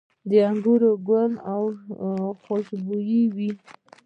د 0.29 0.31
انګورو 0.49 0.91
ګل 1.07 1.31
خوشبويه 2.41 3.23
وي؟ 3.35 3.49